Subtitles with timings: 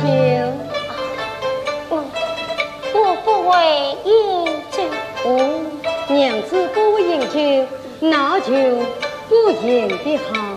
[0.00, 0.42] 请饮酒。
[1.90, 1.92] 我
[2.94, 3.52] 我不会
[4.04, 4.10] 饮
[4.70, 4.78] 酒。
[6.08, 7.38] 娘子不饮酒，
[8.00, 8.50] 那就
[9.28, 10.49] 不饮的好。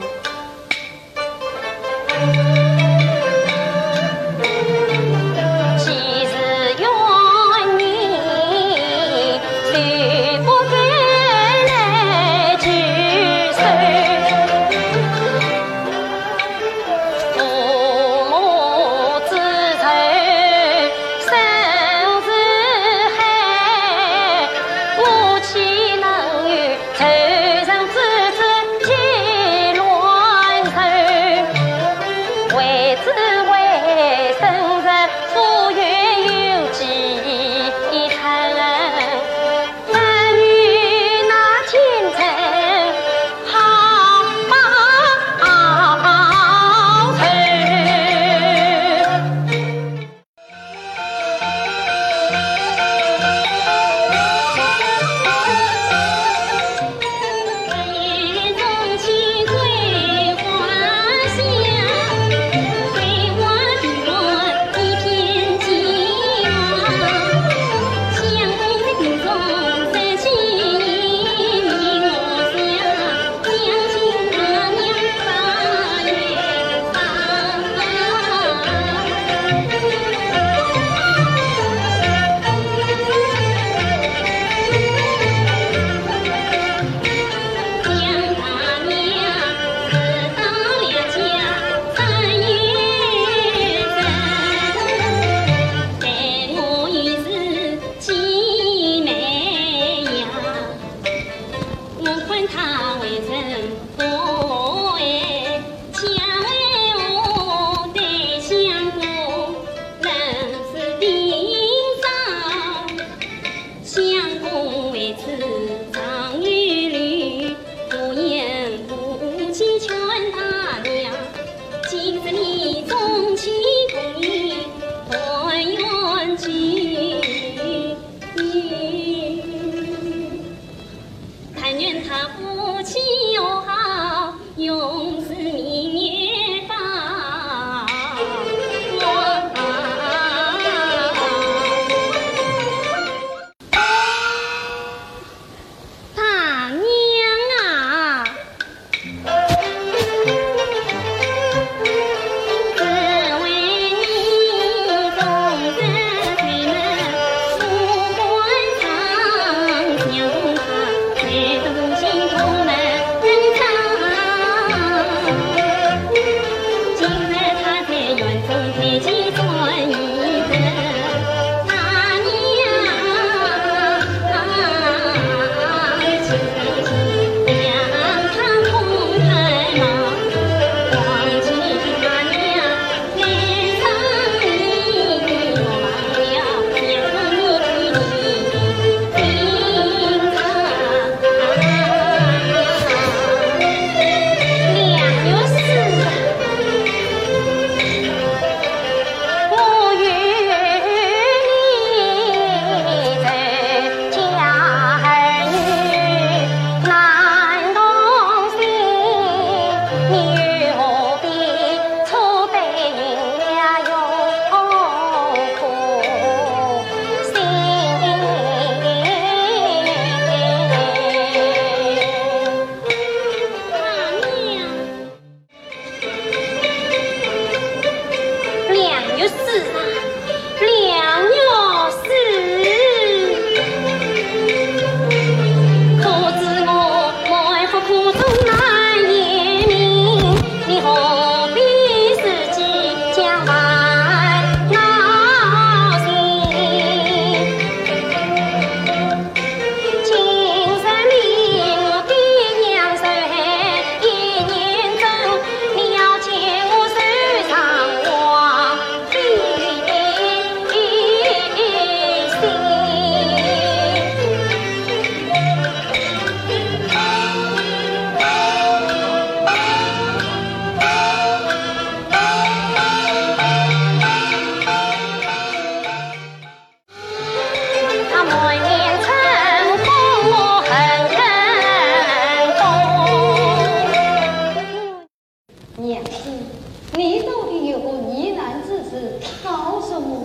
[289.43, 290.23] 好什么？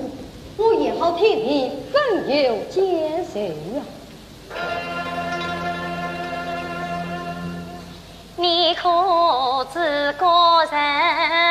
[0.57, 3.41] 我也好替你分忧解愁
[3.77, 3.83] 呀！
[8.37, 8.89] 你可
[9.73, 10.27] 知个
[10.71, 11.48] 人？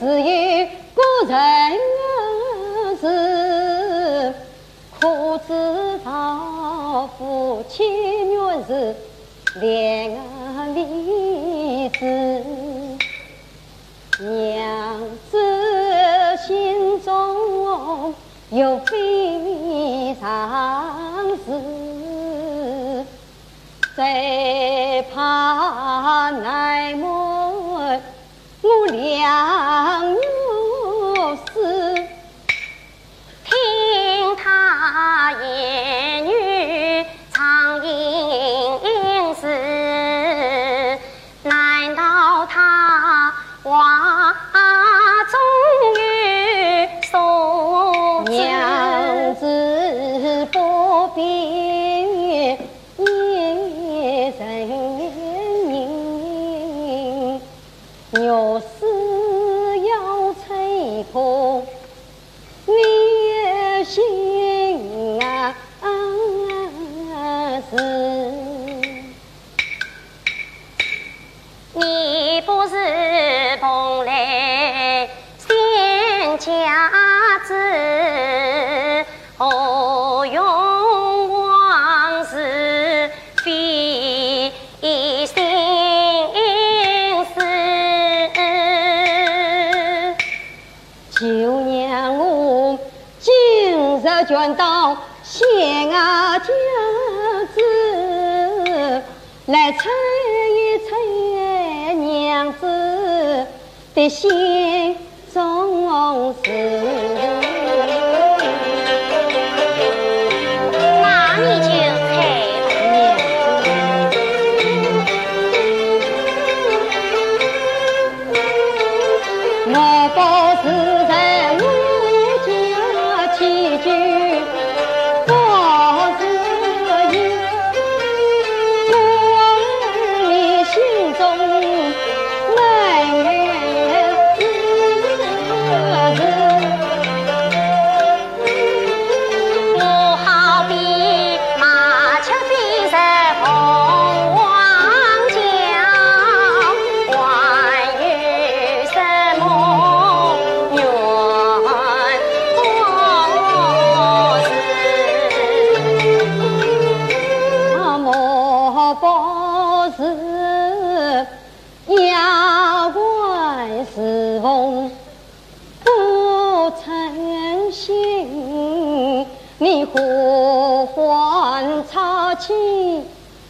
[0.00, 1.36] 自有个人
[3.00, 4.32] 是，
[5.00, 7.82] 可知道夫妻
[8.30, 8.94] 原是
[9.60, 9.66] 两
[10.74, 12.04] 离子，
[14.20, 15.00] 娘
[15.30, 15.36] 子。
[16.46, 18.14] 心中
[18.50, 23.04] 有非常事，
[23.94, 27.17] 最怕奈么
[28.60, 30.16] 我两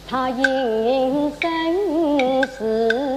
[0.09, 3.08] 他应生死，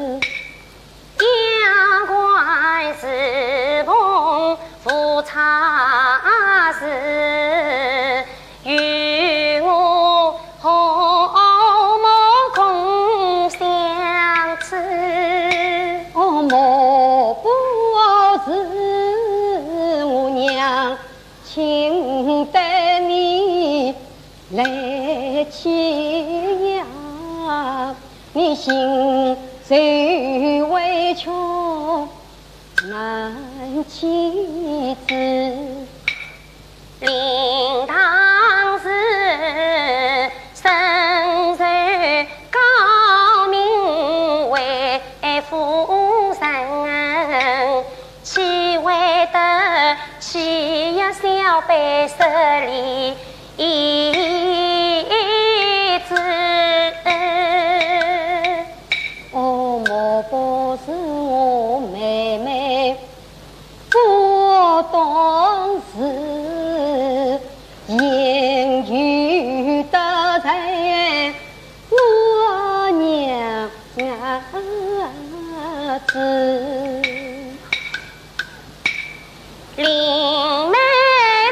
[28.63, 31.29] 心最委屈
[32.89, 33.35] 难
[33.89, 35.15] 启齿，
[37.01, 37.11] 令
[37.89, 38.89] 当时
[40.55, 40.71] 身
[41.57, 41.65] 受
[42.53, 43.59] 高明
[44.51, 45.01] 为
[45.51, 46.33] 夫
[46.87, 47.85] 人，
[48.23, 48.95] 岂会
[49.33, 52.22] 得妻呀小辈十
[75.99, 76.19] 事。
[79.77, 80.77] 灵妹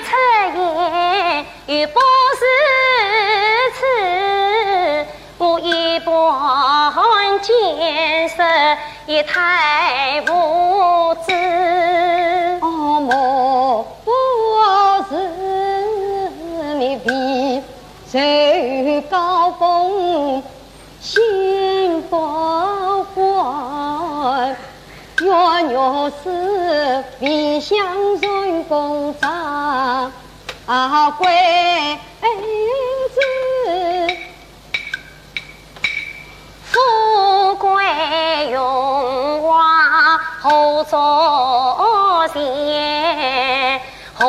[0.04, 0.10] 出
[0.58, 1.98] 言，又不
[2.38, 2.42] 是
[3.74, 3.80] 此，
[5.38, 8.36] 我一般见识
[9.06, 10.69] 也太无
[25.30, 25.36] 月
[25.68, 25.78] 月
[26.24, 27.78] 是为乡
[28.20, 30.10] 人公长
[31.18, 31.28] 归
[33.14, 33.16] 子。
[36.64, 43.80] 富贵荣华何作闲？
[44.14, 44.26] 何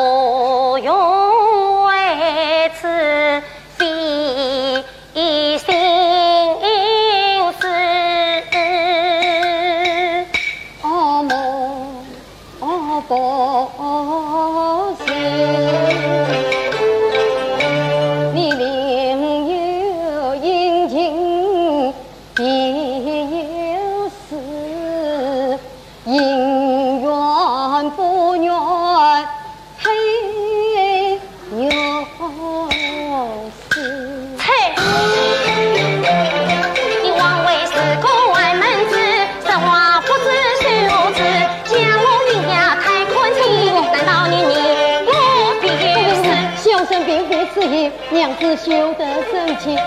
[46.92, 49.74] 生并非此意，娘子休得生气。
[49.74, 49.80] 哎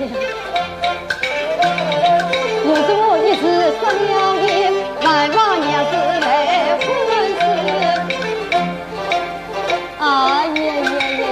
[0.00, 0.08] 呀，
[2.64, 3.42] 若是我一时
[3.76, 4.72] 失了言，
[5.04, 6.24] 万望娘子来
[6.80, 6.88] 分
[7.36, 7.44] 事。
[10.00, 10.04] 哎
[10.48, 11.22] 呀呀呀！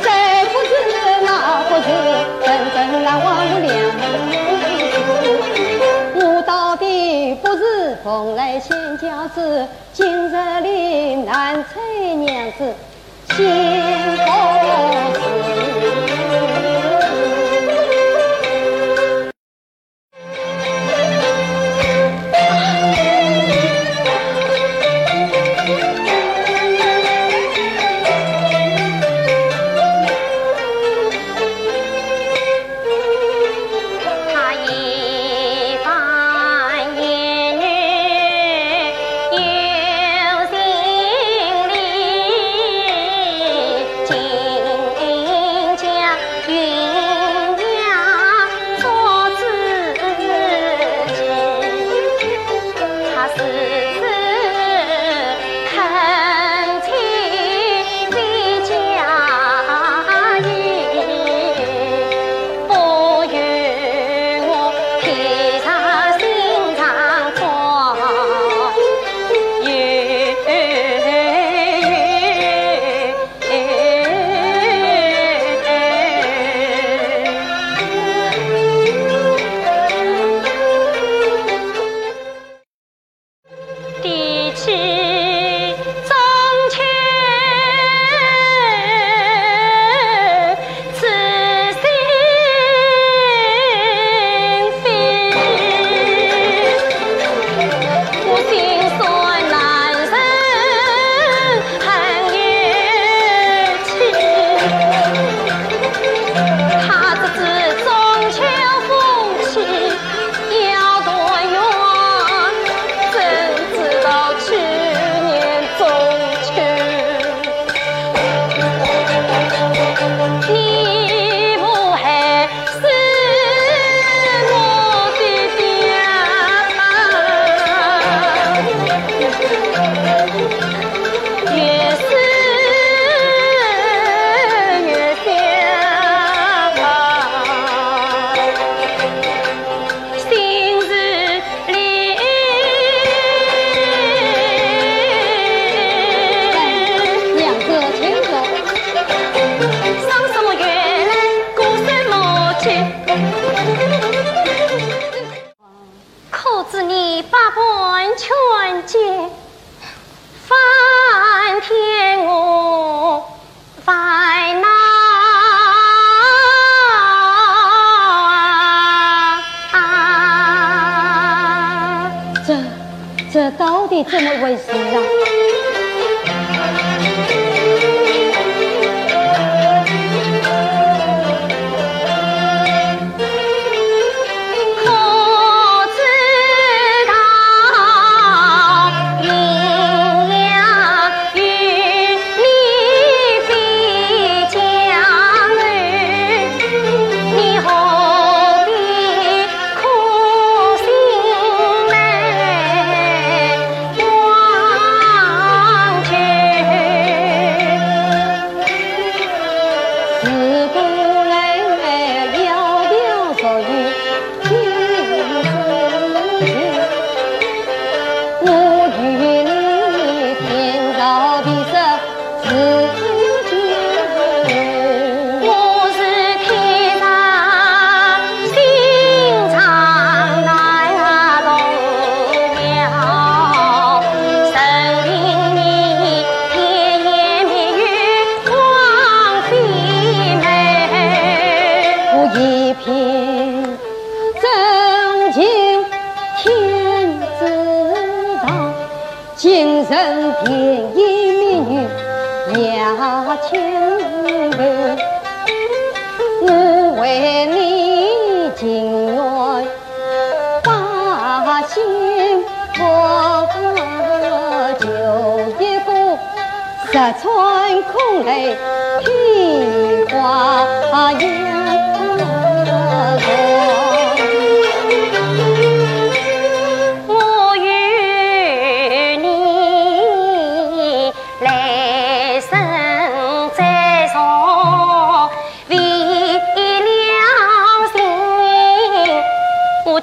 [0.00, 0.06] 这
[0.52, 0.72] 不是
[1.26, 1.28] 那
[1.68, 1.88] 不是，
[2.46, 3.68] 真正难忘我两
[3.98, 4.00] 门
[6.14, 12.72] 我到底不是蓬莱仙家子，今日里难催娘子
[13.36, 13.74] 心。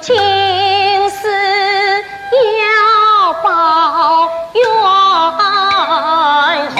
[0.02, 0.12] 今
[1.10, 1.28] 丝
[2.58, 4.64] 要报冤
[6.74, 6.76] 仇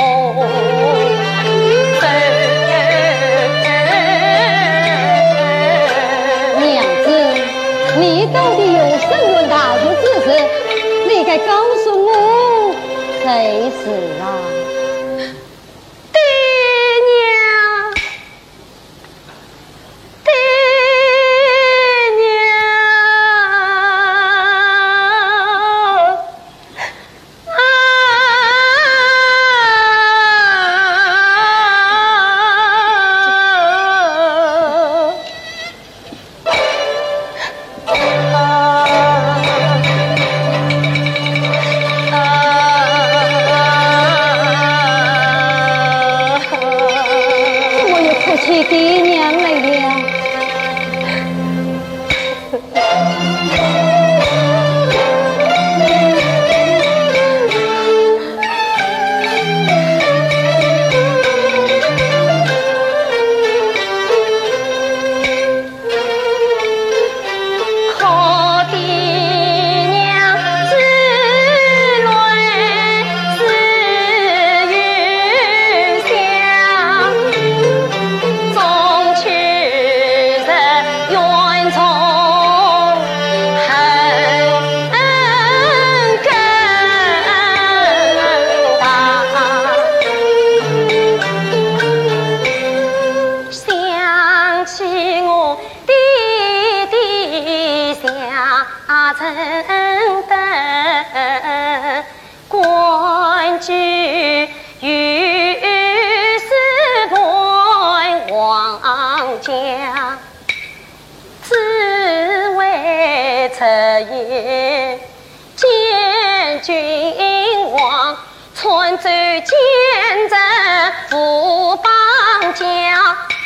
[6.58, 7.06] 娘子
[8.00, 10.28] 你到底有什么大学之识
[11.08, 11.52] 你该告
[11.84, 12.74] 诉我
[13.22, 13.30] 才
[13.70, 14.41] 是啊！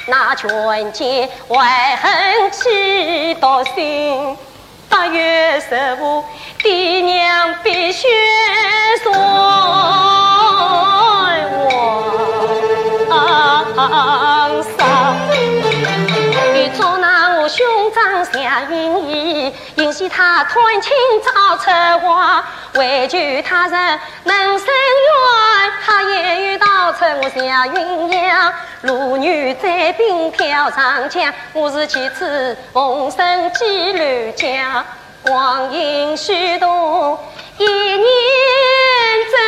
[0.09, 0.49] 那全
[0.93, 4.37] 家怀恨气到心，
[4.89, 6.23] 八月十五，
[6.63, 8.07] 爹娘必须
[9.03, 9.19] 送我
[14.79, 15.36] 上。
[17.97, 28.53] 欲捉拿我兄长夏云逸，引起他团亲造策划，为求他人能伸冤，他言语道出我夏云阳。
[28.83, 34.85] 路女在兵挑长枪，我是妻子逢生几缕家，
[35.23, 37.19] 光阴虚度
[37.57, 38.03] 一年
[39.33, 39.41] 真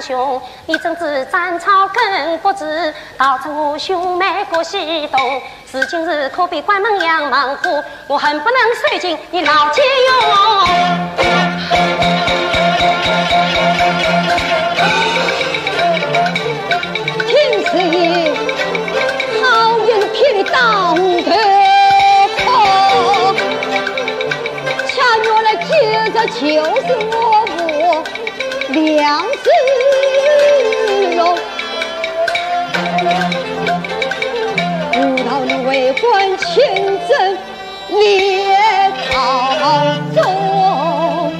[0.00, 5.42] 肠凶，你怎知斩草根不知，导致我兄妹过西东。
[5.72, 10.12] 如今日可比关门杨门虎，我恨不能收尽你老奸用。
[17.26, 17.72] 听说
[19.42, 19.44] 好
[19.78, 21.30] 运偏当头，
[24.86, 25.70] 恰原来接
[26.12, 27.14] 着就是我
[27.56, 27.58] 父
[28.72, 29.50] 梁子
[35.76, 36.64] 为官清
[37.06, 37.36] 正
[37.90, 38.56] 列
[39.10, 39.84] 朝
[40.14, 41.30] 中，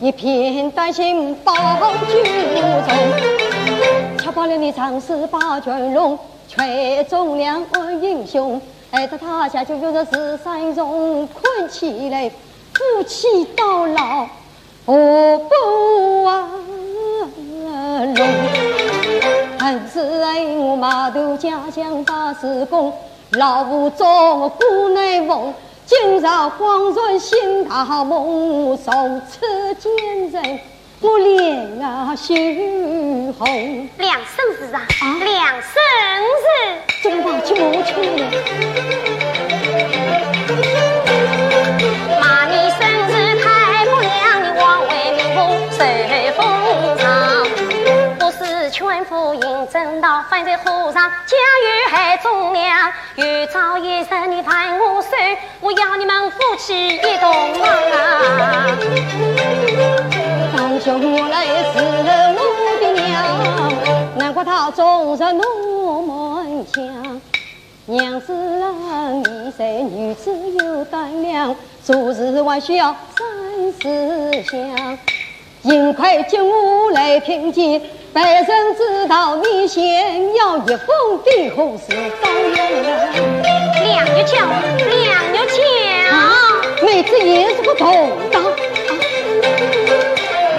[0.00, 2.24] 一片丹心保九
[2.84, 4.18] 重。
[4.18, 8.60] 瞧罢了你长势把卷龙，却中两位英雄。
[8.90, 12.28] 爱得他下就有着十三荣，困起来
[12.74, 14.26] 夫妻到老，
[14.84, 16.50] 我不忘
[18.16, 18.26] 龙。
[19.60, 22.92] 恨是爱我码头家乡把事功，
[23.32, 25.52] 老夫做姑乃翁，
[25.84, 30.58] 今朝恍然醒大梦，从此见人。
[31.00, 32.34] 我脸啊羞
[33.38, 34.80] 红，两生日啊，
[35.22, 35.78] 两生
[36.42, 36.48] 日，
[37.02, 39.07] 怎么忘记母亲了？
[53.18, 55.08] 有朝一日你犯我手，
[55.60, 57.28] 我要你们夫妻一同
[57.60, 58.78] 啊！
[60.56, 62.40] 当兄我来是我
[62.80, 67.20] 的娘，难怪他总是那么强。
[67.86, 74.96] 娘子啊，你这女子有胆量，做事还需要三思想。
[75.64, 81.86] 幸亏今我来听见，百姓知道你先要一封的后事
[82.22, 82.56] 到了。
[83.84, 84.36] 两月桥，
[84.78, 85.56] 两月桥，
[86.84, 88.42] 妹子也是个同当。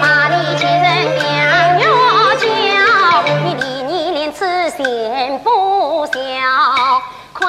[0.00, 0.86] 骂你欺人
[1.18, 1.28] 两
[1.78, 1.84] 月
[2.38, 2.44] 桥，
[3.44, 4.38] 你离你连此
[4.70, 6.39] 嫌不小。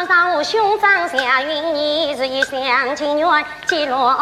[0.05, 4.17] 上我兄长夏云，你是一厢情愿结乱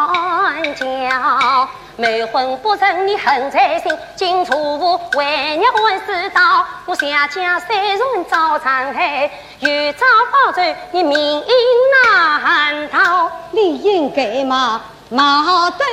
[0.75, 1.69] 交。
[1.95, 3.95] 没婚不成，你恨在心。
[4.15, 10.61] 今错误为娘问世道，我下家三人遭残害，有朝报仇
[10.91, 11.43] 你命
[12.05, 13.29] 难逃。
[13.51, 15.85] 你应该骂骂得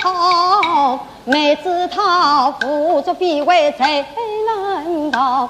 [0.00, 4.04] 好，妹子她扶着必为才
[4.46, 5.48] 难逃。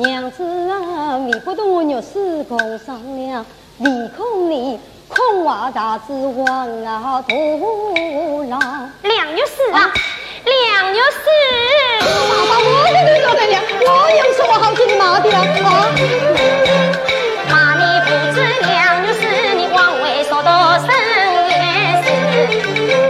[0.00, 3.44] 娘子啊，你不懂我肉丝共商量，
[3.76, 8.58] 你空你空话大子王啊徒劳。
[9.02, 9.92] 两月四啊，
[10.44, 11.28] 两月四，
[12.00, 12.06] 爸
[12.48, 13.86] 爸，我的女老娘，我
[14.16, 15.38] 有什么好听的骂的啊？
[17.50, 18.36] 骂你不知
[18.66, 19.20] 两月四，
[19.54, 20.32] 你枉为说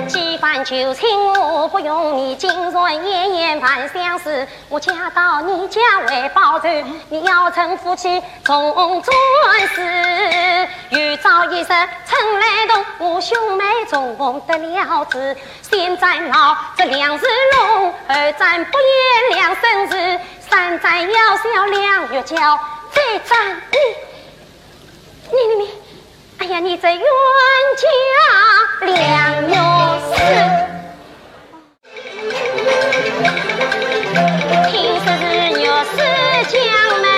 [0.08, 2.49] 几番求情我不用你，今
[2.90, 4.46] 日夜夜盼相思。
[4.68, 6.68] 我嫁到你家为报仇，
[7.08, 9.16] 你要成夫妻重转
[9.74, 10.68] 世。
[10.90, 15.36] 有朝一日趁来动，我兄妹重逢得了志。
[15.62, 17.26] 先斩老这两只
[17.56, 22.58] 龙，二斩不言两生日，三斩要小两月娇，
[22.92, 23.78] 再斩你，
[25.30, 25.70] 你你你，
[26.38, 27.00] 哎呀，你这冤
[27.76, 29.54] 家两月
[30.16, 30.79] 死。
[33.22, 35.96] 听说是玉石
[36.50, 37.09] 江南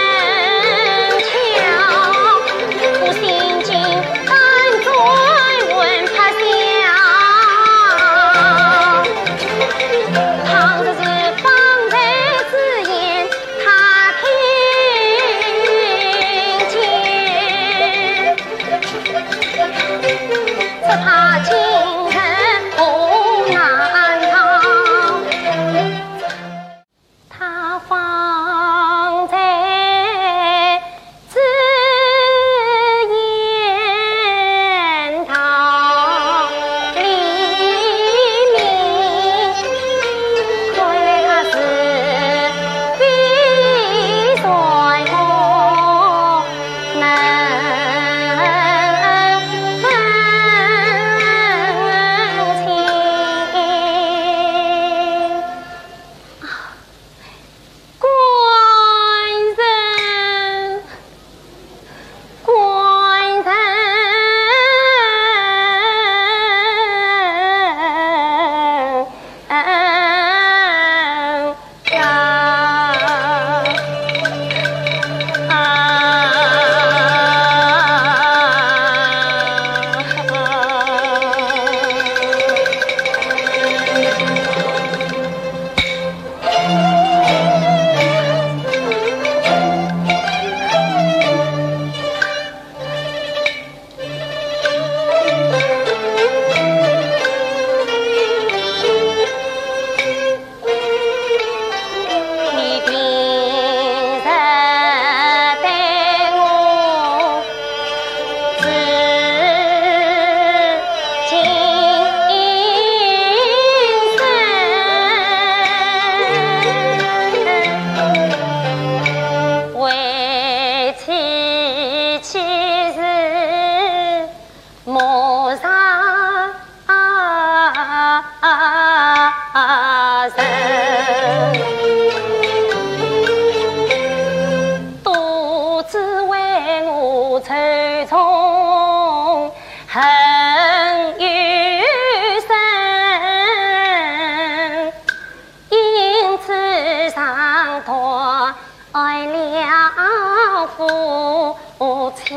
[152.14, 152.34] 痴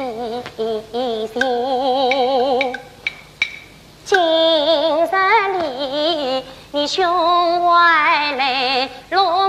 [1.33, 1.41] 心。
[4.05, 5.07] 今日
[5.53, 7.03] 里你胸
[7.65, 9.44] 怀磊落。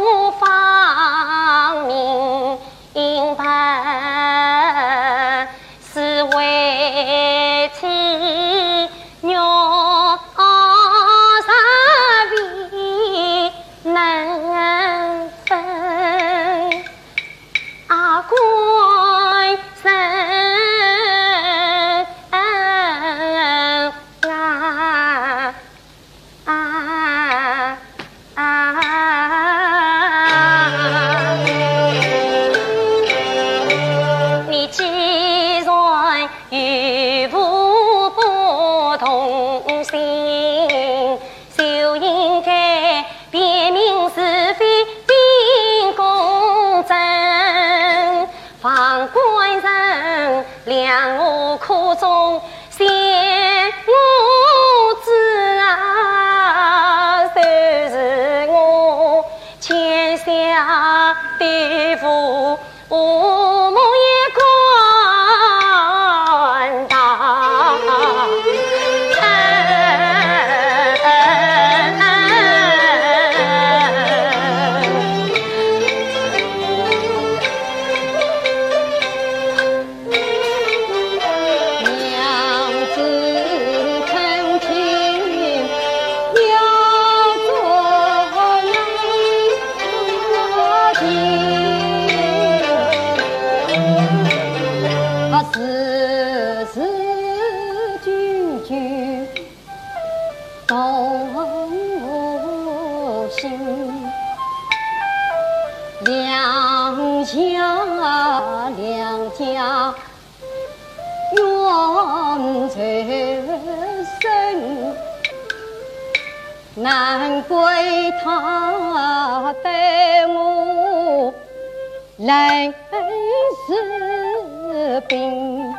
[123.66, 125.74] 似冰，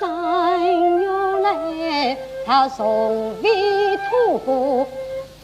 [0.00, 1.10] 三月
[1.40, 2.16] 来
[2.46, 4.86] 他从未吐过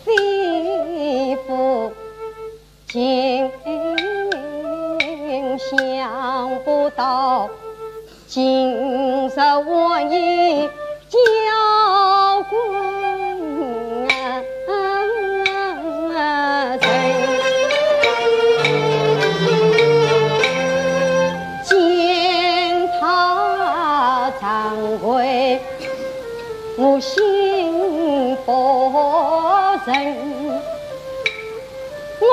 [0.03, 1.91] 肺腑，
[2.89, 3.51] 竟
[5.59, 7.49] 想不到
[8.27, 9.33] 今日
[9.67, 10.69] 我已
[11.09, 12.80] 交过。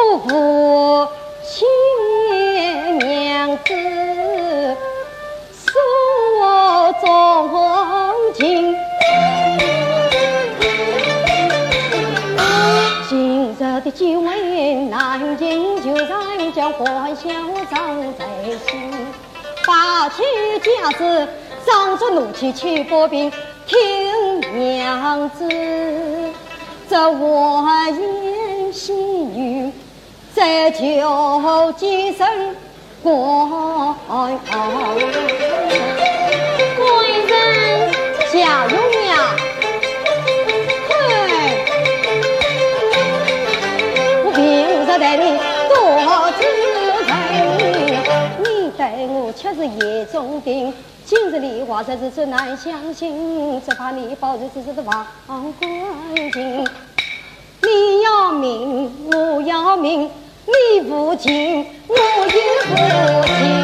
[0.10, 1.08] 我父
[1.44, 1.68] 亲
[3.00, 3.74] 娘子
[5.66, 7.04] 说忠
[8.34, 8.74] 情，
[13.10, 17.30] 今日的久违难尽，就让将欢笑
[17.70, 18.26] 藏在
[18.66, 18.90] 心，
[19.66, 20.24] 把起
[20.62, 21.28] 架子，
[21.66, 23.30] 仗着怒气去拨兵。
[23.66, 23.78] 听
[24.58, 25.46] 娘子，
[26.90, 29.70] 这花言细语，
[30.38, 32.28] 这就几声
[33.02, 33.12] 官
[36.78, 36.86] 官
[37.28, 37.92] 人
[38.32, 38.78] 家用
[39.08, 39.34] 呀，
[40.88, 40.94] 嘿，
[44.26, 44.40] 我平
[44.78, 45.24] 日待你
[45.74, 45.74] 多
[46.38, 46.40] 知
[47.08, 47.10] 人，
[48.44, 48.46] 你
[48.78, 48.80] 待
[49.10, 50.72] 我却是眼中病。
[51.04, 55.52] 今日里话在日子难相信，只怕你保日子是忘光
[56.32, 56.64] 景。
[57.60, 60.12] 你要命，我要命，
[60.48, 62.02] 你不亲，我也
[62.68, 63.57] 不亲。